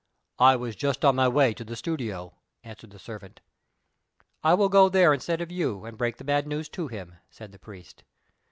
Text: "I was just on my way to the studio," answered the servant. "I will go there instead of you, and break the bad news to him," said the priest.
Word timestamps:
"I 0.39 0.55
was 0.55 0.75
just 0.75 1.05
on 1.05 1.15
my 1.15 1.27
way 1.27 1.53
to 1.53 1.63
the 1.63 1.75
studio," 1.75 2.33
answered 2.63 2.89
the 2.89 2.97
servant. 2.97 3.39
"I 4.43 4.55
will 4.55 4.67
go 4.67 4.89
there 4.89 5.13
instead 5.13 5.41
of 5.41 5.51
you, 5.51 5.85
and 5.85 5.95
break 5.95 6.17
the 6.17 6.23
bad 6.23 6.47
news 6.47 6.69
to 6.69 6.87
him," 6.87 7.17
said 7.29 7.51
the 7.51 7.59
priest. 7.59 8.03